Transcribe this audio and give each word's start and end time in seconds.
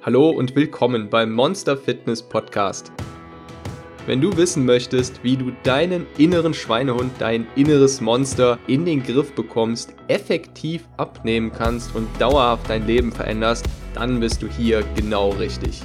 Hallo 0.00 0.30
und 0.30 0.54
willkommen 0.54 1.10
beim 1.10 1.32
Monster 1.32 1.76
Fitness 1.76 2.22
Podcast. 2.22 2.92
Wenn 4.06 4.20
du 4.20 4.36
wissen 4.36 4.64
möchtest, 4.64 5.24
wie 5.24 5.36
du 5.36 5.50
deinen 5.64 6.06
inneren 6.16 6.54
Schweinehund, 6.54 7.10
dein 7.18 7.48
inneres 7.56 8.00
Monster 8.00 8.60
in 8.68 8.84
den 8.84 9.02
Griff 9.02 9.32
bekommst, 9.34 9.96
effektiv 10.06 10.86
abnehmen 10.98 11.50
kannst 11.50 11.96
und 11.96 12.08
dauerhaft 12.20 12.70
dein 12.70 12.86
Leben 12.86 13.10
veränderst, 13.10 13.66
dann 13.92 14.20
bist 14.20 14.40
du 14.40 14.46
hier 14.46 14.84
genau 14.94 15.30
richtig. 15.30 15.82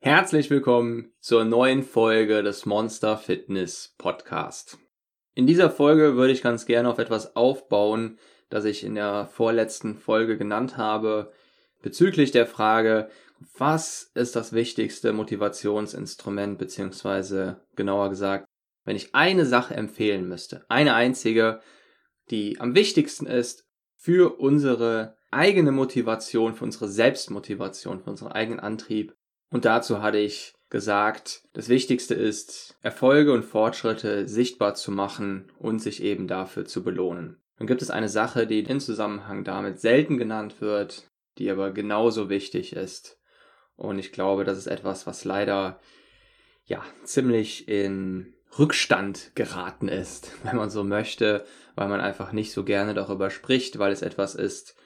Herzlich 0.00 0.50
willkommen 0.50 1.12
zur 1.20 1.44
neuen 1.44 1.84
Folge 1.84 2.42
des 2.42 2.66
Monster 2.66 3.16
Fitness 3.16 3.94
Podcast. 3.96 4.76
In 5.34 5.46
dieser 5.46 5.70
Folge 5.70 6.16
würde 6.16 6.32
ich 6.32 6.42
ganz 6.42 6.66
gerne 6.66 6.88
auf 6.90 6.98
etwas 6.98 7.36
aufbauen, 7.36 8.18
das 8.48 8.64
ich 8.64 8.84
in 8.84 8.94
der 8.94 9.26
vorletzten 9.26 9.96
Folge 9.96 10.38
genannt 10.38 10.76
habe, 10.76 11.32
bezüglich 11.82 12.30
der 12.30 12.46
Frage, 12.46 13.08
was 13.58 14.10
ist 14.14 14.36
das 14.36 14.52
wichtigste 14.52 15.12
Motivationsinstrument, 15.12 16.58
beziehungsweise 16.58 17.60
genauer 17.74 18.10
gesagt, 18.10 18.46
wenn 18.84 18.96
ich 18.96 19.14
eine 19.14 19.44
Sache 19.44 19.74
empfehlen 19.74 20.28
müsste, 20.28 20.64
eine 20.68 20.94
einzige, 20.94 21.60
die 22.30 22.60
am 22.60 22.74
wichtigsten 22.74 23.26
ist 23.26 23.66
für 23.96 24.38
unsere 24.38 25.16
eigene 25.30 25.72
Motivation, 25.72 26.54
für 26.54 26.64
unsere 26.64 26.88
Selbstmotivation, 26.88 28.00
für 28.00 28.10
unseren 28.10 28.32
eigenen 28.32 28.60
Antrieb. 28.60 29.14
Und 29.50 29.64
dazu 29.64 30.02
hatte 30.02 30.18
ich 30.18 30.54
gesagt, 30.70 31.42
das 31.52 31.68
Wichtigste 31.68 32.14
ist, 32.14 32.76
Erfolge 32.82 33.32
und 33.32 33.44
Fortschritte 33.44 34.28
sichtbar 34.28 34.74
zu 34.74 34.90
machen 34.90 35.52
und 35.58 35.80
sich 35.80 36.02
eben 36.02 36.26
dafür 36.26 36.64
zu 36.64 36.82
belohnen. 36.82 37.40
Dann 37.58 37.66
gibt 37.66 37.82
es 37.82 37.90
eine 37.90 38.08
Sache, 38.08 38.46
die 38.46 38.60
in 38.60 38.80
Zusammenhang 38.80 39.44
damit 39.44 39.80
selten 39.80 40.18
genannt 40.18 40.60
wird, 40.60 41.10
die 41.38 41.50
aber 41.50 41.70
genauso 41.70 42.28
wichtig 42.28 42.74
ist. 42.74 43.18
Und 43.76 43.98
ich 43.98 44.12
glaube, 44.12 44.44
das 44.44 44.58
ist 44.58 44.66
etwas, 44.66 45.06
was 45.06 45.24
leider 45.24 45.80
ja 46.64 46.82
ziemlich 47.04 47.68
in 47.68 48.34
Rückstand 48.58 49.32
geraten 49.34 49.88
ist, 49.88 50.32
wenn 50.42 50.56
man 50.56 50.70
so 50.70 50.84
möchte, 50.84 51.44
weil 51.74 51.88
man 51.88 52.00
einfach 52.00 52.32
nicht 52.32 52.52
so 52.52 52.64
gerne 52.64 52.94
darüber 52.94 53.30
spricht, 53.30 53.78
weil 53.78 53.92
es 53.92 54.02
etwas 54.02 54.34
ist, 54.34 54.76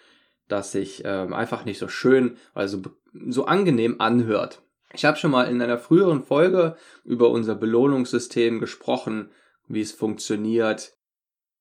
das 0.48 0.72
sich 0.72 1.02
ähm, 1.04 1.32
einfach 1.32 1.64
nicht 1.64 1.78
so 1.78 1.88
schön, 1.88 2.36
also 2.54 2.82
so 3.28 3.46
angenehm 3.46 4.00
anhört. 4.00 4.62
Ich 4.92 5.04
habe 5.04 5.16
schon 5.16 5.30
mal 5.30 5.44
in 5.44 5.62
einer 5.62 5.78
früheren 5.78 6.22
Folge 6.22 6.76
über 7.04 7.30
unser 7.30 7.54
Belohnungssystem 7.54 8.58
gesprochen, 8.58 9.30
wie 9.68 9.80
es 9.80 9.92
funktioniert, 9.92 10.94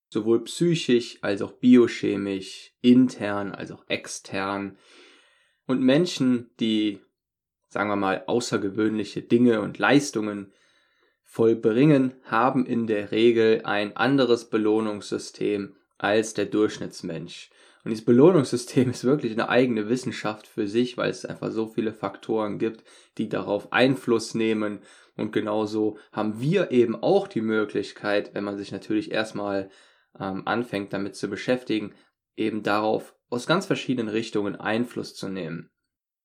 sowohl 0.09 0.43
psychisch 0.43 1.19
als 1.21 1.41
auch 1.41 1.53
biochemisch, 1.53 2.73
intern 2.81 3.51
als 3.53 3.71
auch 3.71 3.83
extern. 3.87 4.77
Und 5.65 5.81
Menschen, 5.81 6.49
die, 6.59 6.99
sagen 7.67 7.89
wir 7.89 7.95
mal, 7.95 8.23
außergewöhnliche 8.25 9.21
Dinge 9.21 9.61
und 9.61 9.77
Leistungen 9.77 10.51
vollbringen, 11.23 12.15
haben 12.23 12.65
in 12.65 12.87
der 12.87 13.11
Regel 13.11 13.61
ein 13.63 13.95
anderes 13.95 14.49
Belohnungssystem 14.49 15.75
als 15.99 16.33
der 16.33 16.45
Durchschnittsmensch. 16.45 17.51
Und 17.83 17.91
dieses 17.91 18.05
Belohnungssystem 18.05 18.89
ist 18.89 19.03
wirklich 19.03 19.33
eine 19.33 19.47
eigene 19.47 19.89
Wissenschaft 19.89 20.47
für 20.47 20.67
sich, 20.67 20.97
weil 20.97 21.11
es 21.11 21.25
einfach 21.25 21.51
so 21.51 21.67
viele 21.67 21.93
Faktoren 21.93 22.57
gibt, 22.57 22.83
die 23.17 23.29
darauf 23.29 23.71
Einfluss 23.71 24.33
nehmen. 24.33 24.79
Und 25.15 25.31
genauso 25.31 25.97
haben 26.11 26.41
wir 26.41 26.71
eben 26.71 26.95
auch 26.95 27.27
die 27.27 27.41
Möglichkeit, 27.41 28.33
wenn 28.33 28.43
man 28.43 28.57
sich 28.57 28.71
natürlich 28.71 29.11
erstmal 29.11 29.69
ähm, 30.19 30.43
anfängt 30.45 30.93
damit 30.93 31.15
zu 31.15 31.29
beschäftigen, 31.29 31.93
eben 32.35 32.63
darauf 32.63 33.15
aus 33.29 33.47
ganz 33.47 33.65
verschiedenen 33.65 34.09
Richtungen 34.09 34.55
Einfluss 34.55 35.13
zu 35.15 35.27
nehmen. 35.29 35.69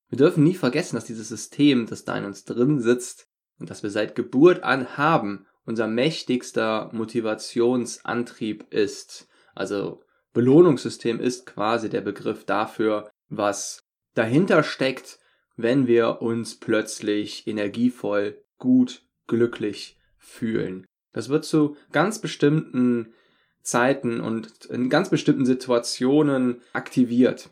Wir 0.09 0.19
dürfen 0.19 0.45
nie 0.45 0.55
vergessen, 0.55 0.97
dass 0.97 1.07
dieses 1.07 1.29
System, 1.29 1.87
das 1.87 2.05
da 2.05 2.17
in 2.17 2.25
uns 2.25 2.45
drin 2.45 2.81
sitzt 2.81 3.29
und 3.59 3.71
das 3.71 3.83
wir 3.83 3.91
seit 3.91 4.15
Geburt 4.15 4.63
an 4.63 4.97
haben, 4.97 5.47
unser 5.65 5.89
mächtigster 5.89 6.91
Motivationsantrieb 6.93 8.73
ist. 8.73 9.29
Also 9.55 10.03
Belohnungssystem 10.33 11.21
ist 11.21 11.47
quasi 11.47 11.89
der 11.89 12.01
Begriff 12.01 12.45
dafür, 12.45 13.11
was 13.29 13.81
dahinter 14.15 14.63
steckt, 14.63 15.19
wenn 15.57 15.87
wir 15.87 16.23
uns 16.23 16.59
plötzlich 16.59 17.47
energievoll, 17.47 18.43
gut, 18.59 19.07
glücklich 19.27 19.99
fühlen. 20.19 20.87
Das 21.13 21.29
wird 21.29 21.45
zu 21.45 21.77
ganz 21.93 22.19
bestimmten 22.19 23.15
Zeiten 23.65 24.21
und 24.21 24.67
in 24.67 24.91
ganz 24.91 25.09
bestimmten 25.09 25.47
Situationen 25.47 26.61
aktiviert. 26.73 27.51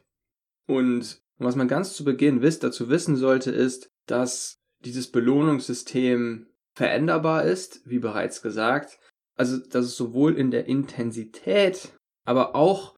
Und 0.66 1.20
was 1.38 1.56
man 1.56 1.68
ganz 1.68 1.94
zu 1.94 2.04
Beginn 2.04 2.42
wisst, 2.42 2.62
dazu 2.62 2.88
wissen 2.88 3.16
sollte, 3.16 3.50
ist, 3.50 3.90
dass 4.06 4.58
dieses 4.84 5.10
Belohnungssystem 5.10 6.46
veränderbar 6.74 7.44
ist, 7.44 7.80
wie 7.84 7.98
bereits 7.98 8.42
gesagt. 8.42 8.98
Also, 9.36 9.58
dass 9.58 9.86
es 9.86 9.96
sowohl 9.96 10.36
in 10.36 10.50
der 10.50 10.66
Intensität, 10.66 11.92
aber 12.24 12.54
auch 12.54 12.94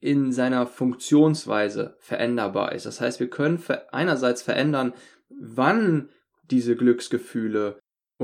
in 0.00 0.32
seiner 0.32 0.66
Funktionsweise 0.66 1.96
veränderbar 1.98 2.72
ist. 2.72 2.86
Das 2.86 3.00
heißt, 3.00 3.20
wir 3.20 3.30
können 3.30 3.62
einerseits 3.90 4.42
verändern, 4.42 4.94
wann 5.28 6.10
diese 6.50 6.76
Glücksgefühle 6.76 7.78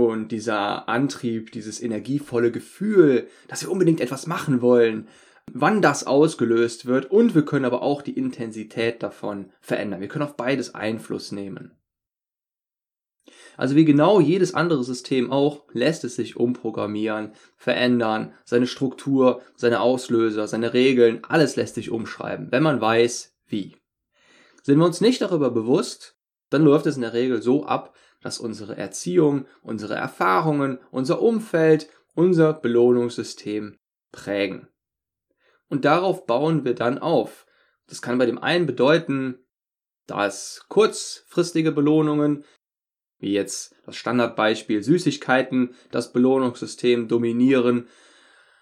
und 0.06 0.28
dieser 0.28 0.88
Antrieb, 0.88 1.52
dieses 1.52 1.82
energievolle 1.82 2.50
Gefühl, 2.50 3.28
dass 3.48 3.62
wir 3.62 3.70
unbedingt 3.70 4.00
etwas 4.00 4.26
machen 4.26 4.60
wollen, 4.60 5.08
wann 5.52 5.82
das 5.82 6.06
ausgelöst 6.06 6.86
wird 6.86 7.10
und 7.10 7.34
wir 7.34 7.44
können 7.44 7.64
aber 7.64 7.82
auch 7.82 8.02
die 8.02 8.16
Intensität 8.16 9.02
davon 9.02 9.50
verändern. 9.60 10.00
Wir 10.00 10.08
können 10.08 10.24
auf 10.24 10.36
beides 10.36 10.74
Einfluss 10.74 11.32
nehmen. 11.32 11.72
Also 13.56 13.74
wie 13.74 13.84
genau 13.84 14.20
jedes 14.20 14.54
andere 14.54 14.84
System 14.84 15.32
auch, 15.32 15.64
lässt 15.72 16.04
es 16.04 16.16
sich 16.16 16.36
umprogrammieren, 16.36 17.32
verändern, 17.56 18.32
seine 18.44 18.66
Struktur, 18.66 19.42
seine 19.56 19.80
Auslöser, 19.80 20.46
seine 20.46 20.74
Regeln, 20.74 21.24
alles 21.24 21.56
lässt 21.56 21.74
sich 21.74 21.90
umschreiben, 21.90 22.52
wenn 22.52 22.62
man 22.62 22.80
weiß, 22.80 23.34
wie. 23.46 23.76
Sind 24.62 24.78
wir 24.78 24.86
uns 24.86 25.00
nicht 25.00 25.20
darüber 25.20 25.50
bewusst, 25.50 26.16
dann 26.50 26.62
läuft 26.62 26.86
es 26.86 26.96
in 26.96 27.02
der 27.02 27.14
Regel 27.14 27.42
so 27.42 27.66
ab, 27.66 27.94
dass 28.28 28.38
unsere 28.40 28.76
Erziehung, 28.76 29.46
unsere 29.62 29.94
Erfahrungen, 29.94 30.80
unser 30.90 31.22
Umfeld, 31.22 31.88
unser 32.14 32.52
Belohnungssystem 32.52 33.78
prägen. 34.12 34.68
Und 35.70 35.86
darauf 35.86 36.26
bauen 36.26 36.66
wir 36.66 36.74
dann 36.74 36.98
auf. 36.98 37.46
Das 37.86 38.02
kann 38.02 38.18
bei 38.18 38.26
dem 38.26 38.36
einen 38.36 38.66
bedeuten, 38.66 39.38
dass 40.06 40.66
kurzfristige 40.68 41.72
Belohnungen, 41.72 42.44
wie 43.18 43.32
jetzt 43.32 43.74
das 43.86 43.96
Standardbeispiel 43.96 44.82
Süßigkeiten, 44.82 45.74
das 45.90 46.12
Belohnungssystem 46.12 47.08
dominieren, 47.08 47.88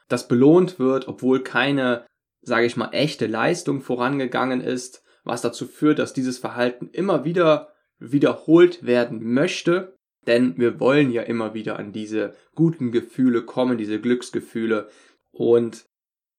das 0.06 0.28
belohnt 0.28 0.78
wird, 0.78 1.08
obwohl 1.08 1.42
keine, 1.42 2.06
sage 2.40 2.66
ich 2.66 2.76
mal, 2.76 2.90
echte 2.92 3.26
Leistung 3.26 3.80
vorangegangen 3.80 4.60
ist, 4.60 5.02
was 5.24 5.42
dazu 5.42 5.66
führt, 5.66 5.98
dass 5.98 6.12
dieses 6.12 6.38
Verhalten 6.38 6.88
immer 6.92 7.24
wieder 7.24 7.72
wiederholt 7.98 8.84
werden 8.84 9.32
möchte, 9.32 9.96
denn 10.26 10.56
wir 10.58 10.80
wollen 10.80 11.10
ja 11.10 11.22
immer 11.22 11.54
wieder 11.54 11.78
an 11.78 11.92
diese 11.92 12.34
guten 12.54 12.90
Gefühle 12.92 13.42
kommen, 13.42 13.78
diese 13.78 14.00
Glücksgefühle. 14.00 14.88
Und 15.30 15.86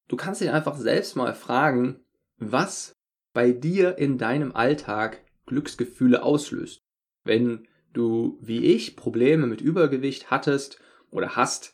du 0.07 0.15
kannst 0.17 0.41
dich 0.41 0.51
einfach 0.51 0.77
selbst 0.77 1.15
mal 1.15 1.33
fragen, 1.33 2.01
was 2.37 2.93
bei 3.33 3.51
dir 3.51 3.97
in 3.97 4.17
deinem 4.17 4.55
Alltag 4.55 5.23
Glücksgefühle 5.45 6.23
auslöst. 6.23 6.81
Wenn 7.23 7.67
du, 7.93 8.37
wie 8.41 8.65
ich, 8.65 8.95
Probleme 8.95 9.47
mit 9.47 9.61
Übergewicht 9.61 10.29
hattest 10.29 10.79
oder 11.09 11.35
hast, 11.35 11.73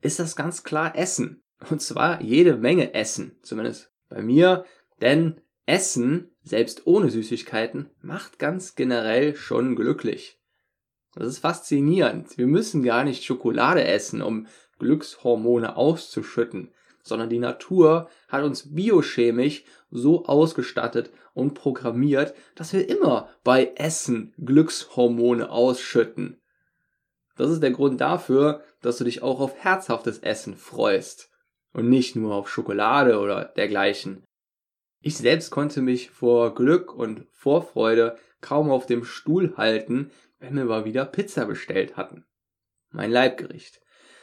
ist 0.00 0.18
das 0.18 0.36
ganz 0.36 0.62
klar 0.62 0.96
Essen. 0.96 1.42
Und 1.70 1.80
zwar 1.80 2.22
jede 2.22 2.56
Menge 2.56 2.94
Essen, 2.94 3.36
zumindest 3.42 3.90
bei 4.08 4.22
mir, 4.22 4.64
denn 5.00 5.40
Essen, 5.66 6.30
selbst 6.42 6.86
ohne 6.86 7.10
Süßigkeiten, 7.10 7.90
macht 8.00 8.38
ganz 8.38 8.76
generell 8.76 9.34
schon 9.34 9.74
glücklich. 9.74 10.38
Das 11.14 11.26
ist 11.26 11.38
faszinierend. 11.38 12.38
Wir 12.38 12.46
müssen 12.46 12.82
gar 12.82 13.02
nicht 13.02 13.24
Schokolade 13.24 13.84
essen, 13.84 14.22
um 14.22 14.46
Glückshormone 14.78 15.76
auszuschütten, 15.76 16.72
sondern 17.02 17.30
die 17.30 17.38
Natur 17.38 18.08
hat 18.28 18.44
uns 18.44 18.74
biochemisch 18.74 19.64
so 19.90 20.26
ausgestattet 20.26 21.10
und 21.34 21.54
programmiert, 21.54 22.34
dass 22.54 22.72
wir 22.72 22.88
immer 22.88 23.28
bei 23.42 23.72
Essen 23.76 24.34
Glückshormone 24.38 25.50
ausschütten. 25.50 26.40
Das 27.36 27.50
ist 27.50 27.62
der 27.62 27.70
Grund 27.70 28.00
dafür, 28.00 28.62
dass 28.82 28.98
du 28.98 29.04
dich 29.04 29.22
auch 29.22 29.40
auf 29.40 29.56
herzhaftes 29.56 30.18
Essen 30.20 30.56
freust 30.56 31.30
und 31.72 31.88
nicht 31.88 32.16
nur 32.16 32.34
auf 32.34 32.48
Schokolade 32.48 33.18
oder 33.18 33.44
dergleichen. 33.44 34.25
Ich 35.00 35.16
selbst 35.16 35.50
konnte 35.50 35.82
mich 35.82 36.10
vor 36.10 36.54
Glück 36.54 36.94
und 36.94 37.26
Vorfreude 37.30 38.16
kaum 38.40 38.70
auf 38.70 38.86
dem 38.86 39.04
Stuhl 39.04 39.56
halten, 39.56 40.10
wenn 40.38 40.56
wir 40.56 40.64
mal 40.64 40.84
wieder 40.84 41.04
Pizza 41.04 41.46
bestellt 41.46 41.96
hatten. 41.96 42.24
Mein 42.90 43.10
Leibgericht. 43.10 43.80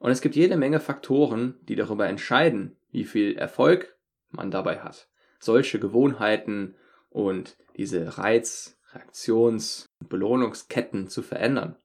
Und 0.00 0.10
es 0.10 0.22
gibt 0.22 0.34
jede 0.34 0.56
Menge 0.56 0.80
Faktoren, 0.80 1.60
die 1.68 1.76
darüber 1.76 2.08
entscheiden, 2.08 2.74
wie 2.90 3.04
viel 3.04 3.36
Erfolg 3.36 3.96
man 4.30 4.50
dabei 4.50 4.80
hat. 4.80 5.08
Solche 5.38 5.78
Gewohnheiten 5.78 6.74
und 7.10 7.56
diese 7.76 8.16
Reiz-, 8.16 8.78
Reaktions- 8.92 9.86
und 10.00 10.08
Belohnungsketten 10.08 11.08
zu 11.08 11.22
verändern. 11.22 11.76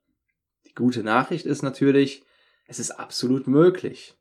Die 0.66 0.74
gute 0.74 1.04
Nachricht 1.04 1.46
ist 1.46 1.62
natürlich, 1.62 2.24
es 2.68 2.80
ist 2.80 2.92
absolut 2.92 3.48
möglich. 3.48 4.16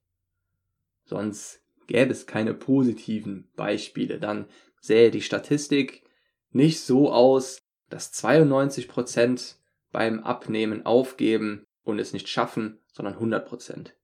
Sonst 1.05 1.63
gäbe 1.87 2.11
es 2.11 2.27
keine 2.27 2.53
positiven 2.53 3.49
Beispiele. 3.55 4.19
Dann 4.19 4.47
sähe 4.81 5.13
die 5.13 5.23
Statistik 5.23 6.03
nicht 6.51 6.81
so 6.81 7.13
aus, 7.13 7.59
dass 7.91 8.11
92 8.11 8.89
Prozent 8.89 9.57
beim 9.93 10.19
Abnehmen 10.25 10.85
aufgeben 10.85 11.64
und 11.85 11.99
es 11.99 12.13
nicht 12.13 12.29
schaffen, 12.29 12.81
sondern 12.93 13.15
100 13.15 13.47
Prozent. 13.47 13.97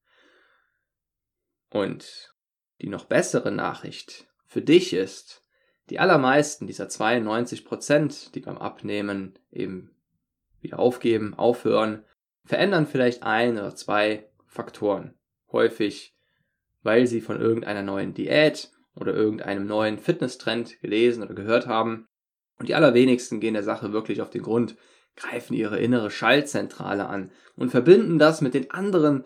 Und 1.71 2.35
die 2.81 2.89
noch 2.89 3.05
bessere 3.05 3.51
Nachricht 3.51 4.29
für 4.47 4.63
dich 4.63 4.93
ist, 4.93 5.45
die 5.89 5.99
allermeisten 5.99 6.67
dieser 6.67 6.89
92 6.89 7.65
Prozent, 7.65 8.35
die 8.35 8.41
beim 8.41 8.59
Abnehmen 8.59 9.39
eben 9.51 9.97
wieder 10.61 10.79
aufgeben, 10.79 11.35
aufhören, 11.35 12.05
verändern 12.45 12.87
vielleicht 12.87 13.23
ein 13.23 13.59
oder 13.59 13.75
zwei 13.75 14.31
Faktoren. 14.47 15.19
Häufig, 15.51 16.17
weil 16.83 17.07
sie 17.07 17.21
von 17.21 17.41
irgendeiner 17.41 17.83
neuen 17.83 18.15
Diät 18.15 18.71
oder 18.95 19.15
irgendeinem 19.15 19.67
neuen 19.67 19.99
Fitnesstrend 19.99 20.81
gelesen 20.81 21.23
oder 21.23 21.35
gehört 21.35 21.67
haben. 21.67 22.09
Und 22.59 22.69
die 22.69 22.75
allerwenigsten 22.75 23.41
gehen 23.41 23.55
der 23.55 23.63
Sache 23.63 23.93
wirklich 23.93 24.21
auf 24.21 24.31
den 24.31 24.43
Grund, 24.43 24.77
greifen 25.17 25.55
ihre 25.55 25.79
innere 25.79 26.11
Schaltzentrale 26.11 27.07
an 27.07 27.31
und 27.57 27.71
verbinden 27.71 28.19
das 28.19 28.41
mit 28.41 28.55
den 28.55 28.71
anderen 28.71 29.25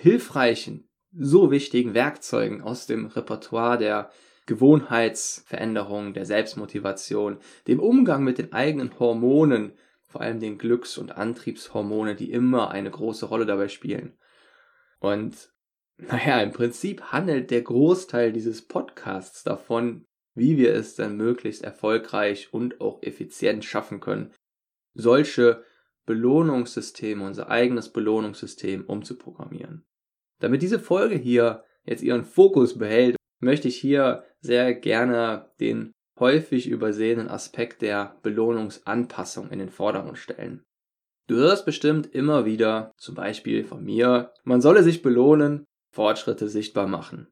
hilfreichen, 0.00 0.88
so 1.12 1.50
wichtigen 1.50 1.94
Werkzeugen 1.94 2.62
aus 2.62 2.86
dem 2.86 3.06
Repertoire 3.06 3.78
der 3.78 4.10
Gewohnheitsveränderung, 4.46 6.14
der 6.14 6.24
Selbstmotivation, 6.24 7.38
dem 7.66 7.80
Umgang 7.80 8.24
mit 8.24 8.38
den 8.38 8.52
eigenen 8.52 8.98
Hormonen, 8.98 9.72
vor 10.08 10.22
allem 10.22 10.40
den 10.40 10.56
Glücks- 10.58 10.96
und 10.96 11.16
Antriebshormone, 11.16 12.14
die 12.14 12.32
immer 12.32 12.70
eine 12.70 12.90
große 12.90 13.26
Rolle 13.26 13.44
dabei 13.44 13.68
spielen. 13.68 14.16
Und 15.00 15.52
naja, 15.98 16.40
im 16.40 16.52
Prinzip 16.52 17.02
handelt 17.12 17.50
der 17.50 17.62
Großteil 17.62 18.32
dieses 18.32 18.66
Podcasts 18.66 19.44
davon, 19.44 20.06
wie 20.34 20.56
wir 20.56 20.74
es 20.74 20.94
dann 20.94 21.16
möglichst 21.16 21.62
erfolgreich 21.62 22.52
und 22.52 22.80
auch 22.80 23.02
effizient 23.02 23.64
schaffen 23.64 24.00
können, 24.00 24.32
solche 24.98 25.62
Belohnungssysteme, 26.06 27.24
unser 27.24 27.48
eigenes 27.48 27.90
Belohnungssystem 27.90 28.84
umzuprogrammieren. 28.84 29.86
Damit 30.40 30.62
diese 30.62 30.80
Folge 30.80 31.16
hier 31.16 31.64
jetzt 31.84 32.02
ihren 32.02 32.24
Fokus 32.24 32.78
behält, 32.78 33.16
möchte 33.40 33.68
ich 33.68 33.76
hier 33.76 34.24
sehr 34.40 34.74
gerne 34.74 35.50
den 35.60 35.92
häufig 36.18 36.68
übersehenen 36.68 37.28
Aspekt 37.28 37.82
der 37.82 38.16
Belohnungsanpassung 38.22 39.50
in 39.50 39.60
den 39.60 39.70
Vordergrund 39.70 40.18
stellen. 40.18 40.64
Du 41.28 41.36
hörst 41.36 41.64
bestimmt 41.64 42.12
immer 42.14 42.44
wieder, 42.44 42.92
zum 42.96 43.14
Beispiel 43.14 43.62
von 43.62 43.84
mir, 43.84 44.32
man 44.44 44.60
solle 44.60 44.82
sich 44.82 45.02
belohnen, 45.02 45.64
Fortschritte 45.92 46.48
sichtbar 46.48 46.88
machen. 46.88 47.28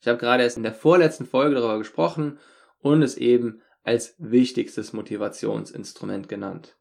Ich 0.00 0.08
habe 0.08 0.18
gerade 0.18 0.42
erst 0.42 0.56
in 0.56 0.62
der 0.62 0.74
vorletzten 0.74 1.26
Folge 1.26 1.54
darüber 1.54 1.78
gesprochen 1.78 2.38
und 2.80 3.02
es 3.02 3.16
eben 3.16 3.60
als 3.82 4.14
wichtigstes 4.18 4.92
Motivationsinstrument 4.92 6.28
genannt. 6.28 6.76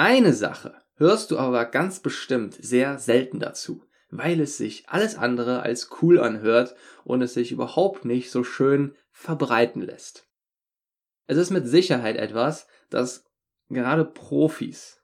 Eine 0.00 0.32
Sache 0.32 0.80
hörst 0.94 1.32
du 1.32 1.38
aber 1.38 1.64
ganz 1.64 1.98
bestimmt 1.98 2.54
sehr 2.54 3.00
selten 3.00 3.40
dazu, 3.40 3.82
weil 4.10 4.40
es 4.40 4.56
sich 4.56 4.88
alles 4.88 5.16
andere 5.16 5.62
als 5.62 5.90
cool 6.00 6.20
anhört 6.20 6.76
und 7.02 7.20
es 7.20 7.34
sich 7.34 7.50
überhaupt 7.50 8.04
nicht 8.04 8.30
so 8.30 8.44
schön 8.44 8.94
verbreiten 9.10 9.82
lässt. 9.82 10.28
Es 11.26 11.36
ist 11.36 11.50
mit 11.50 11.66
Sicherheit 11.66 12.16
etwas, 12.16 12.68
das 12.90 13.24
gerade 13.70 14.04
Profis, 14.04 15.02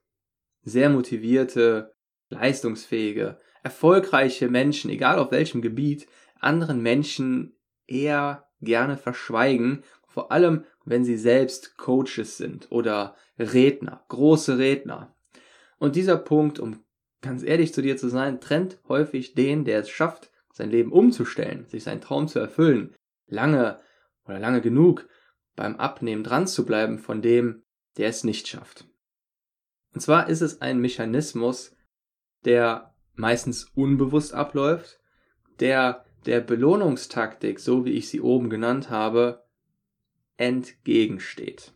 sehr 0.62 0.90
motivierte, 0.90 1.92
leistungsfähige, 2.28 3.40
erfolgreiche 3.64 4.48
Menschen, 4.48 4.90
egal 4.90 5.18
auf 5.18 5.32
welchem 5.32 5.60
Gebiet, 5.60 6.06
anderen 6.38 6.80
Menschen 6.80 7.58
eher 7.88 8.48
gerne 8.60 8.96
verschweigen, 8.96 9.82
vor 10.14 10.30
allem 10.30 10.64
wenn 10.84 11.04
sie 11.04 11.16
selbst 11.16 11.76
Coaches 11.76 12.36
sind 12.36 12.70
oder 12.70 13.16
Redner, 13.36 14.04
große 14.06 14.58
Redner. 14.58 15.12
Und 15.78 15.96
dieser 15.96 16.16
Punkt, 16.16 16.60
um 16.60 16.84
ganz 17.20 17.42
ehrlich 17.42 17.74
zu 17.74 17.82
dir 17.82 17.96
zu 17.96 18.08
sein, 18.08 18.40
trennt 18.40 18.78
häufig 18.86 19.34
den, 19.34 19.64
der 19.64 19.80
es 19.80 19.88
schafft, 19.88 20.30
sein 20.52 20.70
Leben 20.70 20.92
umzustellen, 20.92 21.66
sich 21.66 21.82
seinen 21.82 22.00
Traum 22.00 22.28
zu 22.28 22.38
erfüllen, 22.38 22.94
lange 23.26 23.80
oder 24.24 24.38
lange 24.38 24.60
genug 24.60 25.08
beim 25.56 25.74
Abnehmen 25.76 26.22
dran 26.22 26.46
zu 26.46 26.64
bleiben 26.64 27.00
von 27.00 27.20
dem, 27.20 27.64
der 27.96 28.08
es 28.08 28.22
nicht 28.22 28.46
schafft. 28.46 28.86
Und 29.94 30.00
zwar 30.00 30.28
ist 30.28 30.42
es 30.42 30.60
ein 30.60 30.78
Mechanismus, 30.78 31.74
der 32.44 32.94
meistens 33.14 33.64
unbewusst 33.74 34.32
abläuft, 34.32 35.00
der 35.58 36.04
der 36.24 36.40
Belohnungstaktik, 36.40 37.58
so 37.58 37.84
wie 37.84 37.92
ich 37.92 38.08
sie 38.08 38.20
oben 38.20 38.48
genannt 38.48 38.90
habe, 38.90 39.43
entgegensteht. 40.36 41.72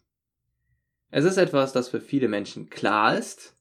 Es 1.11 1.25
ist 1.25 1.37
etwas, 1.37 1.73
das 1.73 1.89
für 1.89 2.01
viele 2.01 2.29
Menschen 2.29 2.69
klar 2.69 3.17
ist 3.17 3.57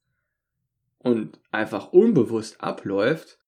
und 1.00 1.40
einfach 1.52 1.94
unbewusst 1.94 2.62
abläuft, 2.62 3.40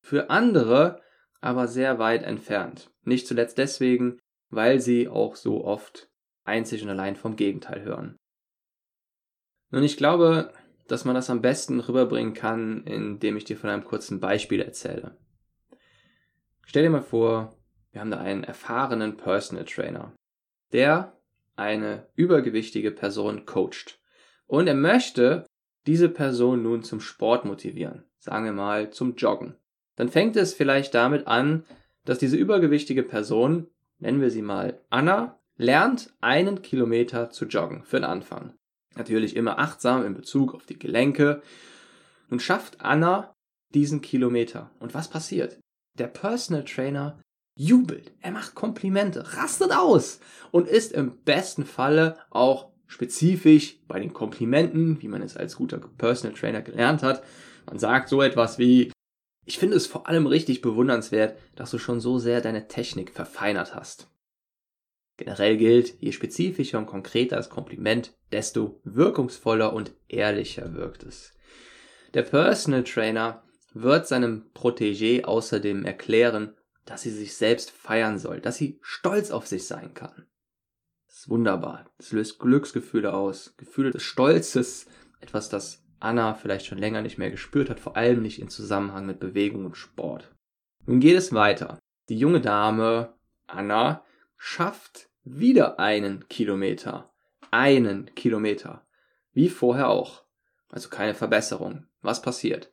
für 0.00 0.30
andere 0.30 1.02
aber 1.40 1.68
sehr 1.68 1.98
weit 1.98 2.22
entfernt. 2.22 2.90
Nicht 3.02 3.26
zuletzt 3.26 3.58
deswegen, 3.58 4.18
weil 4.50 4.80
sie 4.80 5.08
auch 5.08 5.36
so 5.36 5.64
oft 5.64 6.10
einzig 6.44 6.82
und 6.82 6.88
allein 6.88 7.16
vom 7.16 7.36
Gegenteil 7.36 7.82
hören. 7.82 8.16
Nun, 9.70 9.82
ich 9.82 9.96
glaube, 9.96 10.52
dass 10.88 11.04
man 11.04 11.14
das 11.14 11.30
am 11.30 11.42
besten 11.42 11.80
rüberbringen 11.80 12.34
kann, 12.34 12.84
indem 12.84 13.36
ich 13.36 13.44
dir 13.44 13.56
von 13.56 13.70
einem 13.70 13.84
kurzen 13.84 14.18
Beispiel 14.18 14.60
erzähle. 14.60 15.16
Stell 16.66 16.82
dir 16.82 16.90
mal 16.90 17.02
vor, 17.02 17.56
wir 17.92 18.00
haben 18.00 18.10
da 18.10 18.18
einen 18.18 18.44
erfahrenen 18.44 19.16
Personal 19.16 19.64
Trainer 19.64 20.12
der 20.72 21.16
eine 21.56 22.06
übergewichtige 22.14 22.90
Person 22.90 23.46
coacht 23.46 23.98
Und 24.46 24.66
er 24.66 24.74
möchte 24.74 25.46
diese 25.86 26.08
Person 26.08 26.62
nun 26.62 26.82
zum 26.82 27.00
Sport 27.00 27.44
motivieren, 27.44 28.04
sagen 28.18 28.44
wir 28.44 28.52
mal 28.52 28.90
zum 28.90 29.14
Joggen. 29.14 29.56
Dann 29.96 30.08
fängt 30.08 30.36
es 30.36 30.54
vielleicht 30.54 30.94
damit 30.94 31.26
an, 31.26 31.64
dass 32.04 32.18
diese 32.18 32.36
übergewichtige 32.36 33.02
Person, 33.02 33.66
nennen 33.98 34.20
wir 34.20 34.30
sie 34.30 34.42
mal 34.42 34.80
Anna, 34.88 35.38
lernt 35.56 36.12
einen 36.20 36.62
Kilometer 36.62 37.30
zu 37.30 37.44
joggen 37.44 37.84
für 37.84 37.98
den 37.98 38.04
Anfang. 38.04 38.54
Natürlich 38.96 39.36
immer 39.36 39.58
achtsam 39.58 40.04
in 40.04 40.14
Bezug 40.14 40.54
auf 40.54 40.64
die 40.64 40.78
Gelenke. 40.78 41.42
Nun 42.28 42.40
schafft 42.40 42.80
Anna 42.80 43.34
diesen 43.74 44.00
Kilometer. 44.00 44.70
Und 44.80 44.94
was 44.94 45.08
passiert? 45.08 45.58
Der 45.98 46.08
Personal 46.08 46.64
Trainer 46.64 47.20
jubelt, 47.60 48.12
er 48.22 48.30
macht 48.30 48.54
Komplimente, 48.54 49.36
rastet 49.36 49.70
aus 49.70 50.20
und 50.50 50.66
ist 50.66 50.92
im 50.92 51.18
besten 51.24 51.66
Falle 51.66 52.16
auch 52.30 52.70
spezifisch 52.86 53.78
bei 53.86 54.00
den 54.00 54.14
Komplimenten, 54.14 55.02
wie 55.02 55.08
man 55.08 55.20
es 55.20 55.36
als 55.36 55.56
guter 55.56 55.76
Personal 55.76 56.34
Trainer 56.34 56.62
gelernt 56.62 57.02
hat. 57.02 57.22
Man 57.66 57.78
sagt 57.78 58.08
so 58.08 58.22
etwas 58.22 58.58
wie, 58.58 58.90
ich 59.44 59.58
finde 59.58 59.76
es 59.76 59.86
vor 59.86 60.08
allem 60.08 60.26
richtig 60.26 60.62
bewundernswert, 60.62 61.38
dass 61.54 61.70
du 61.70 61.76
schon 61.76 62.00
so 62.00 62.18
sehr 62.18 62.40
deine 62.40 62.66
Technik 62.66 63.10
verfeinert 63.10 63.74
hast. 63.74 64.08
Generell 65.18 65.58
gilt, 65.58 66.00
je 66.00 66.12
spezifischer 66.12 66.78
und 66.78 66.86
konkreter 66.86 67.36
das 67.36 67.50
Kompliment, 67.50 68.14
desto 68.32 68.80
wirkungsvoller 68.84 69.74
und 69.74 69.92
ehrlicher 70.08 70.72
wirkt 70.72 71.02
es. 71.02 71.34
Der 72.14 72.22
Personal 72.22 72.84
Trainer 72.84 73.42
wird 73.74 74.08
seinem 74.08 74.46
Protégé 74.54 75.24
außerdem 75.24 75.84
erklären, 75.84 76.54
dass 76.84 77.02
sie 77.02 77.10
sich 77.10 77.36
selbst 77.36 77.70
feiern 77.70 78.18
soll, 78.18 78.40
dass 78.40 78.56
sie 78.56 78.78
stolz 78.82 79.30
auf 79.30 79.46
sich 79.46 79.66
sein 79.66 79.94
kann. 79.94 80.26
Das 81.06 81.18
ist 81.18 81.28
wunderbar. 81.28 81.90
Das 81.98 82.12
löst 82.12 82.38
Glücksgefühle 82.38 83.12
aus, 83.12 83.54
Gefühle 83.56 83.90
des 83.90 84.02
Stolzes, 84.02 84.86
etwas, 85.20 85.48
das 85.48 85.82
Anna 85.98 86.34
vielleicht 86.34 86.66
schon 86.66 86.78
länger 86.78 87.02
nicht 87.02 87.18
mehr 87.18 87.30
gespürt 87.30 87.68
hat, 87.68 87.78
vor 87.78 87.96
allem 87.96 88.22
nicht 88.22 88.40
in 88.40 88.48
Zusammenhang 88.48 89.06
mit 89.06 89.20
Bewegung 89.20 89.66
und 89.66 89.76
Sport. 89.76 90.34
Nun 90.86 91.00
geht 91.00 91.16
es 91.16 91.32
weiter. 91.32 91.78
Die 92.08 92.18
junge 92.18 92.40
Dame, 92.40 93.14
Anna, 93.46 94.04
schafft 94.36 95.10
wieder 95.22 95.78
einen 95.78 96.26
Kilometer. 96.28 97.12
Einen 97.50 98.14
Kilometer. 98.14 98.86
Wie 99.32 99.48
vorher 99.48 99.88
auch. 99.88 100.24
Also 100.68 100.88
keine 100.88 101.14
Verbesserung. 101.14 101.86
Was 102.00 102.22
passiert? 102.22 102.70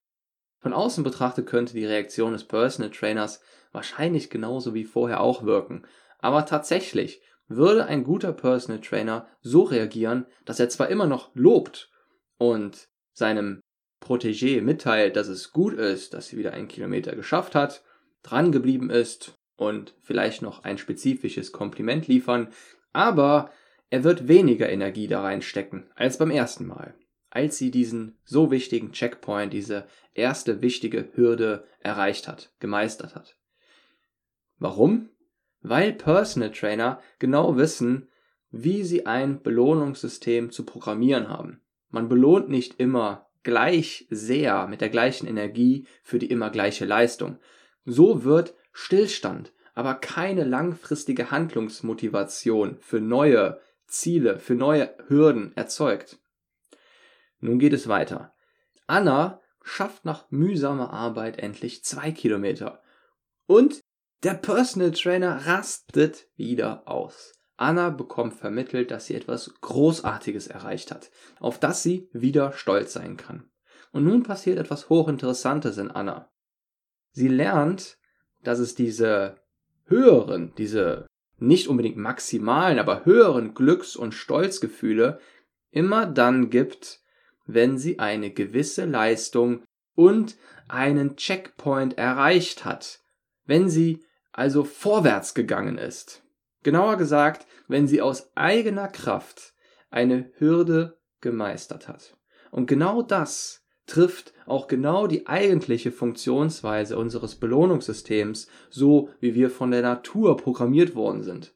Von 0.60 0.74
außen 0.74 1.04
betrachtet 1.04 1.48
könnte 1.48 1.74
die 1.74 1.86
Reaktion 1.86 2.34
des 2.34 2.46
Personal 2.46 2.92
Trainers 2.92 3.42
wahrscheinlich 3.72 4.30
genauso 4.30 4.74
wie 4.74 4.86
vorher 4.86 5.22
auch 5.22 5.44
wirken. 5.44 5.84
Aber 6.20 6.46
tatsächlich 6.46 7.22
würde 7.48 7.86
ein 7.86 8.04
guter 8.04 8.34
Personal 8.34 8.82
Trainer 8.82 9.28
so 9.42 9.64
reagieren, 9.64 10.26
dass 10.46 10.60
er 10.60 10.70
zwar 10.70 10.90
immer 10.90 11.08
noch 11.08 11.32
lobt 11.34 11.90
und 12.38 12.88
seinem 13.14 13.62
Protégé 14.02 14.62
mitteilt, 14.62 15.16
dass 15.16 15.28
es 15.28 15.52
gut 15.52 15.74
ist, 15.74 16.14
dass 16.14 16.28
sie 16.28 16.38
wieder 16.38 16.54
einen 16.54 16.68
Kilometer 16.68 17.16
geschafft 17.16 17.56
hat, 17.56 17.84
dran 18.22 18.52
geblieben 18.52 18.90
ist 18.90 19.36
und 19.56 19.96
vielleicht 20.02 20.42
noch 20.42 20.64
ein 20.64 20.78
spezifisches 20.78 21.52
Kompliment 21.52 22.08
liefern, 22.08 22.50
aber 22.94 23.52
er 23.90 24.04
wird 24.04 24.28
weniger 24.28 24.70
Energie 24.70 25.08
da 25.08 25.22
reinstecken 25.22 25.90
als 25.96 26.18
beim 26.18 26.32
ersten 26.32 26.68
Mal 26.68 26.94
als 27.30 27.58
sie 27.58 27.72
diesen 27.72 28.18
so 28.24 28.52
wichtigen 28.52 28.92
Checkpoint, 28.92 29.54
diese 29.54 29.88
erste 30.14 30.62
wichtige 30.62 31.10
Hürde 31.14 31.68
erreicht 31.80 32.28
hat, 32.28 32.52
gemeistert 32.60 33.16
hat. 33.16 33.37
Warum? 34.60 35.10
Weil 35.62 35.94
Personal 35.94 36.52
Trainer 36.52 37.02
genau 37.20 37.58
wissen, 37.58 38.10
wie 38.50 38.84
sie 38.84 39.06
ein 39.06 39.42
Belohnungssystem 39.42 40.52
zu 40.52 40.66
programmieren 40.66 41.30
haben. 41.30 41.62
Man 41.90 42.10
belohnt 42.10 42.50
nicht 42.50 42.80
immer 42.80 43.30
gleich 43.44 44.08
sehr 44.10 44.68
mit 44.68 44.82
der 44.82 44.90
gleichen 44.90 45.28
Energie 45.28 45.88
für 46.04 46.20
die 46.20 46.30
immer 46.30 46.50
gleiche 46.50 46.86
Leistung. 46.86 47.40
So 47.86 48.24
wird 48.24 48.56
Stillstand, 48.74 49.54
aber 49.74 49.96
keine 49.96 50.44
langfristige 50.44 51.32
Handlungsmotivation 51.32 52.78
für 52.80 53.00
neue 53.00 53.60
Ziele, 53.86 54.40
für 54.40 54.56
neue 54.56 54.94
Hürden 55.08 55.56
erzeugt. 55.56 56.20
Nun 57.40 57.60
geht 57.60 57.74
es 57.74 57.88
weiter. 57.88 58.34
Anna 58.88 59.42
schafft 59.64 60.06
nach 60.06 60.30
mühsamer 60.30 60.92
Arbeit 60.92 61.40
endlich 61.40 61.84
zwei 61.84 62.12
Kilometer. 62.12 62.82
Und 63.46 63.82
der 64.24 64.34
Personal 64.34 64.92
Trainer 64.92 65.46
rastet 65.46 66.28
wieder 66.36 66.88
aus. 66.88 67.34
Anna 67.58 67.90
bekommt 67.90 68.36
vermittelt, 68.36 68.92
dass 68.92 69.08
sie 69.08 69.16
etwas 69.16 69.54
Großartiges 69.62 70.48
erreicht 70.48 70.92
hat, 70.92 71.10
auf 71.40 71.60
das 71.60 71.84
sie 71.84 72.10
wieder 72.14 72.54
stolz 72.54 72.94
sein 72.94 73.18
kann. 73.18 73.50
Und 73.92 74.04
nun 74.04 74.24
passiert 74.24 74.60
etwas 74.60 74.90
Hochinteressantes 74.90 75.78
in 75.78 75.90
Anna. 75.90 76.32
Sie 77.12 77.28
lernt, 77.28 77.98
dass 78.44 78.60
es 78.60 78.76
diese 78.76 79.42
höheren, 79.86 80.54
diese 80.58 81.08
nicht 81.40 81.68
unbedingt 81.68 81.98
maximalen, 81.98 82.80
aber 82.80 83.06
höheren 83.06 83.54
Glücks- 83.54 83.96
und 83.96 84.14
Stolzgefühle 84.14 85.20
immer 85.72 86.06
dann 86.06 86.50
gibt, 86.50 87.02
wenn 87.46 87.78
sie 87.78 88.00
eine 88.00 88.32
gewisse 88.32 88.86
Leistung 88.86 89.64
und 89.96 90.38
einen 90.68 91.16
Checkpoint 91.16 91.98
erreicht 91.98 92.66
hat, 92.66 93.00
wenn 93.46 93.70
sie 93.70 94.04
also 94.38 94.64
vorwärts 94.64 95.34
gegangen 95.34 95.80
ist. 95.80 96.24
Genauer 96.64 96.98
gesagt, 96.98 97.48
wenn 97.68 97.88
sie 97.88 98.02
aus 98.02 98.32
eigener 98.36 98.88
Kraft 98.88 99.56
eine 99.90 100.32
Hürde 100.38 101.00
gemeistert 101.22 101.88
hat. 101.88 102.16
Und 102.52 102.68
genau 102.68 103.02
das 103.02 103.66
trifft 103.88 104.34
auch 104.46 104.68
genau 104.68 105.08
die 105.08 105.28
eigentliche 105.28 105.92
Funktionsweise 105.92 106.98
unseres 106.98 107.36
Belohnungssystems, 107.36 108.48
so 108.70 109.10
wie 109.20 109.34
wir 109.34 109.50
von 109.50 109.72
der 109.72 109.82
Natur 109.82 110.38
programmiert 110.38 110.94
worden 110.94 111.24
sind. 111.24 111.56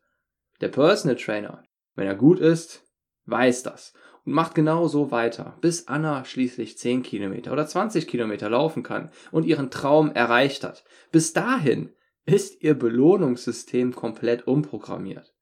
Der 0.59 0.69
Personal 0.69 1.17
Trainer, 1.17 1.63
wenn 1.95 2.07
er 2.07 2.15
gut 2.15 2.39
ist, 2.39 2.83
weiß 3.25 3.61
das 3.61 3.93
und 4.25 4.33
macht 4.33 4.55
genau 4.55 4.87
so 4.87 5.11
weiter, 5.11 5.55
bis 5.61 5.87
Anna 5.87 6.25
schließlich 6.25 6.79
10 6.79 7.03
Kilometer 7.03 7.51
oder 7.51 7.67
20 7.67 8.07
Kilometer 8.07 8.49
laufen 8.49 8.81
kann 8.81 9.11
und 9.31 9.45
ihren 9.45 9.69
Traum 9.69 10.11
erreicht 10.11 10.63
hat. 10.63 10.83
Bis 11.11 11.33
dahin 11.33 11.93
ist 12.25 12.61
ihr 12.61 12.75
Belohnungssystem 12.75 13.95
komplett 13.95 14.47
umprogrammiert. 14.47 15.33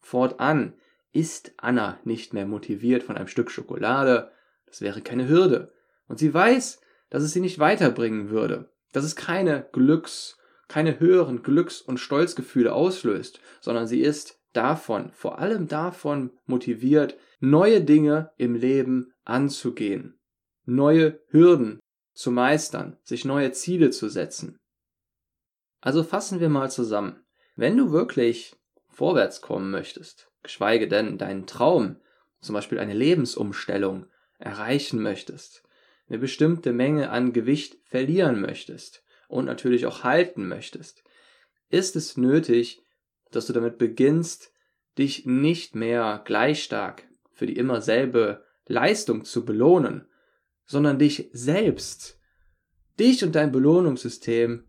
Fortan 0.00 0.74
ist 1.12 1.52
Anna 1.56 1.98
nicht 2.04 2.32
mehr 2.34 2.46
motiviert 2.46 3.02
von 3.02 3.16
einem 3.16 3.28
Stück 3.28 3.50
Schokolade, 3.50 4.30
das 4.66 4.80
wäre 4.80 5.00
keine 5.00 5.28
Hürde. 5.28 5.72
Und 6.06 6.18
sie 6.18 6.32
weiß, 6.32 6.80
dass 7.10 7.22
es 7.22 7.32
sie 7.32 7.40
nicht 7.40 7.58
weiterbringen 7.58 8.30
würde, 8.30 8.72
dass 8.92 9.04
es 9.04 9.16
keine 9.16 9.68
Glücks, 9.72 10.38
keine 10.68 11.00
höheren 11.00 11.42
Glücks- 11.42 11.80
und 11.80 11.98
Stolzgefühle 11.98 12.72
auslöst, 12.72 13.40
sondern 13.60 13.86
sie 13.86 14.00
ist 14.00 14.38
davon, 14.52 15.10
vor 15.12 15.38
allem 15.38 15.68
davon 15.68 16.32
motiviert, 16.46 17.16
neue 17.40 17.82
Dinge 17.82 18.32
im 18.36 18.54
Leben 18.54 19.12
anzugehen, 19.24 20.18
neue 20.64 21.20
Hürden 21.28 21.80
zu 22.14 22.30
meistern, 22.30 22.96
sich 23.04 23.24
neue 23.24 23.52
Ziele 23.52 23.90
zu 23.90 24.08
setzen. 24.08 24.58
Also 25.80 26.02
fassen 26.02 26.40
wir 26.40 26.48
mal 26.48 26.70
zusammen. 26.70 27.24
Wenn 27.56 27.76
du 27.76 27.92
wirklich 27.92 28.56
vorwärts 28.88 29.40
kommen 29.40 29.70
möchtest, 29.70 30.30
geschweige 30.42 30.88
denn 30.88 31.18
deinen 31.18 31.46
Traum, 31.46 31.96
zum 32.40 32.54
Beispiel 32.54 32.78
eine 32.78 32.94
Lebensumstellung, 32.94 34.06
erreichen 34.38 35.02
möchtest, 35.02 35.62
eine 36.08 36.18
bestimmte 36.18 36.72
Menge 36.72 37.10
an 37.10 37.32
Gewicht 37.32 37.78
verlieren 37.84 38.40
möchtest 38.40 39.04
und 39.28 39.44
natürlich 39.44 39.86
auch 39.86 40.04
halten 40.04 40.48
möchtest, 40.48 41.02
ist 41.68 41.96
es 41.96 42.16
nötig, 42.16 42.82
dass 43.30 43.46
du 43.46 43.52
damit 43.52 43.78
beginnst, 43.78 44.52
dich 44.96 45.26
nicht 45.26 45.74
mehr 45.74 46.22
gleich 46.24 46.62
stark 46.62 47.04
für 47.32 47.46
die 47.46 47.56
immer 47.56 47.80
selbe 47.80 48.44
Leistung 48.66 49.24
zu 49.24 49.44
belohnen, 49.44 50.08
sondern 50.64 50.98
dich 50.98 51.30
selbst, 51.32 52.18
dich 52.98 53.24
und 53.24 53.34
dein 53.34 53.52
Belohnungssystem 53.52 54.67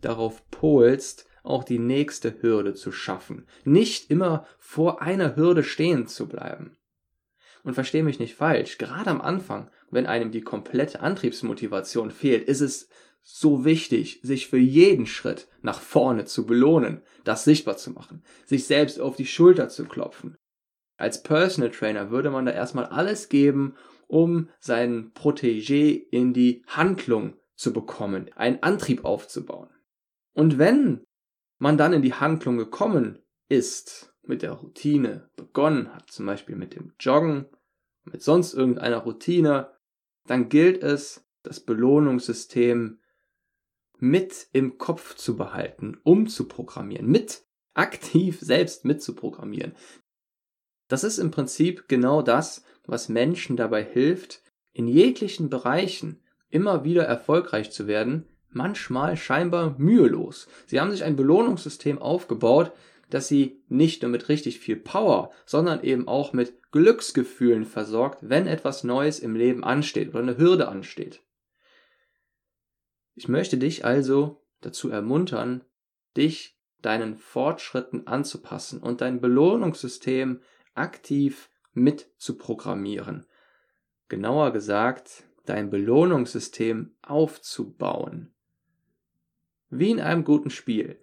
darauf 0.00 0.48
polst, 0.50 1.26
auch 1.42 1.64
die 1.64 1.78
nächste 1.78 2.42
Hürde 2.42 2.74
zu 2.74 2.92
schaffen, 2.92 3.46
nicht 3.64 4.10
immer 4.10 4.46
vor 4.58 5.02
einer 5.02 5.36
Hürde 5.36 5.64
stehen 5.64 6.06
zu 6.06 6.28
bleiben. 6.28 6.76
Und 7.64 7.74
versteh 7.74 8.02
mich 8.02 8.18
nicht 8.18 8.34
falsch, 8.34 8.78
gerade 8.78 9.10
am 9.10 9.20
Anfang, 9.20 9.70
wenn 9.90 10.06
einem 10.06 10.30
die 10.30 10.42
komplette 10.42 11.00
Antriebsmotivation 11.00 12.10
fehlt, 12.10 12.46
ist 12.46 12.60
es 12.60 12.88
so 13.22 13.64
wichtig, 13.64 14.20
sich 14.22 14.48
für 14.48 14.58
jeden 14.58 15.06
Schritt 15.06 15.48
nach 15.60 15.80
vorne 15.80 16.24
zu 16.24 16.46
belohnen, 16.46 17.02
das 17.24 17.44
sichtbar 17.44 17.76
zu 17.76 17.90
machen, 17.90 18.22
sich 18.46 18.66
selbst 18.66 19.00
auf 19.00 19.16
die 19.16 19.26
Schulter 19.26 19.68
zu 19.68 19.84
klopfen. 19.84 20.36
Als 20.96 21.22
Personal 21.22 21.70
Trainer 21.70 22.10
würde 22.10 22.30
man 22.30 22.46
da 22.46 22.52
erstmal 22.52 22.86
alles 22.86 23.28
geben, 23.28 23.76
um 24.06 24.48
seinen 24.60 25.12
Protégé 25.12 26.02
in 26.10 26.32
die 26.32 26.64
Handlung 26.66 27.34
zu 27.54 27.72
bekommen, 27.72 28.30
einen 28.34 28.62
Antrieb 28.62 29.04
aufzubauen. 29.04 29.68
Und 30.38 30.56
wenn 30.56 31.04
man 31.58 31.76
dann 31.78 31.92
in 31.92 32.02
die 32.02 32.14
Handlung 32.14 32.58
gekommen 32.58 33.18
ist, 33.48 34.14
mit 34.22 34.42
der 34.42 34.52
Routine 34.52 35.28
begonnen 35.34 35.92
hat, 35.92 36.12
zum 36.12 36.26
Beispiel 36.26 36.54
mit 36.54 36.76
dem 36.76 36.92
Joggen, 37.00 37.46
mit 38.04 38.22
sonst 38.22 38.54
irgendeiner 38.54 38.98
Routine, 38.98 39.76
dann 40.28 40.48
gilt 40.48 40.84
es, 40.84 41.26
das 41.42 41.58
Belohnungssystem 41.58 43.00
mit 43.98 44.46
im 44.52 44.78
Kopf 44.78 45.16
zu 45.16 45.36
behalten, 45.36 45.98
umzuprogrammieren, 46.04 47.08
mit 47.08 47.44
aktiv 47.74 48.38
selbst 48.40 48.84
mitzuprogrammieren. 48.84 49.74
Das 50.86 51.02
ist 51.02 51.18
im 51.18 51.32
Prinzip 51.32 51.88
genau 51.88 52.22
das, 52.22 52.62
was 52.84 53.08
Menschen 53.08 53.56
dabei 53.56 53.82
hilft, 53.82 54.44
in 54.72 54.86
jeglichen 54.86 55.50
Bereichen 55.50 56.22
immer 56.48 56.84
wieder 56.84 57.02
erfolgreich 57.02 57.72
zu 57.72 57.88
werden, 57.88 58.28
manchmal 58.50 59.16
scheinbar 59.16 59.74
mühelos. 59.78 60.48
Sie 60.66 60.80
haben 60.80 60.90
sich 60.90 61.04
ein 61.04 61.16
Belohnungssystem 61.16 61.98
aufgebaut, 61.98 62.72
das 63.10 63.28
sie 63.28 63.62
nicht 63.68 64.02
nur 64.02 64.10
mit 64.10 64.28
richtig 64.28 64.58
viel 64.58 64.76
Power, 64.76 65.30
sondern 65.46 65.82
eben 65.82 66.08
auch 66.08 66.32
mit 66.32 66.70
Glücksgefühlen 66.72 67.64
versorgt, 67.64 68.18
wenn 68.22 68.46
etwas 68.46 68.84
Neues 68.84 69.18
im 69.20 69.34
Leben 69.34 69.64
ansteht 69.64 70.10
oder 70.10 70.20
eine 70.20 70.38
Hürde 70.38 70.68
ansteht. 70.68 71.22
Ich 73.14 73.28
möchte 73.28 73.56
dich 73.56 73.84
also 73.84 74.44
dazu 74.60 74.90
ermuntern, 74.90 75.64
dich 76.16 76.58
deinen 76.82 77.16
Fortschritten 77.16 78.06
anzupassen 78.06 78.80
und 78.80 79.00
dein 79.00 79.20
Belohnungssystem 79.20 80.40
aktiv 80.74 81.50
mit 81.72 82.10
zu 82.18 82.36
programmieren. 82.36 83.26
Genauer 84.08 84.52
gesagt, 84.52 85.24
dein 85.46 85.70
Belohnungssystem 85.70 86.94
aufzubauen. 87.02 88.34
Wie 89.70 89.90
in 89.90 90.00
einem 90.00 90.24
guten 90.24 90.50
Spiel. 90.50 90.98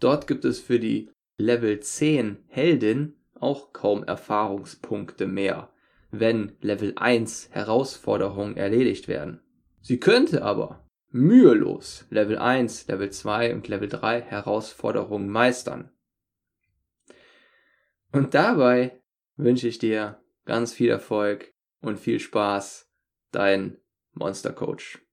Dort 0.00 0.26
gibt 0.26 0.44
es 0.44 0.58
für 0.58 0.78
die 0.78 1.10
Level 1.38 1.80
10 1.80 2.44
Heldin 2.48 3.14
auch 3.38 3.72
kaum 3.72 4.04
Erfahrungspunkte 4.04 5.26
mehr, 5.26 5.70
wenn 6.10 6.52
Level 6.60 6.94
1 6.96 7.50
Herausforderungen 7.52 8.56
erledigt 8.56 9.08
werden. 9.08 9.40
Sie 9.82 10.00
könnte 10.00 10.42
aber 10.42 10.88
mühelos 11.10 12.06
Level 12.10 12.38
1, 12.38 12.88
Level 12.88 13.10
2 13.10 13.54
und 13.54 13.68
Level 13.68 13.88
3 13.88 14.22
Herausforderungen 14.22 15.28
meistern. 15.28 15.90
Und 18.12 18.34
dabei 18.34 19.02
wünsche 19.36 19.68
ich 19.68 19.78
dir 19.78 20.22
ganz 20.46 20.72
viel 20.72 20.90
Erfolg 20.90 21.52
und 21.80 21.98
viel 21.98 22.20
Spaß, 22.20 22.90
dein 23.30 23.76
Monster 24.12 24.52
Coach. 24.52 25.05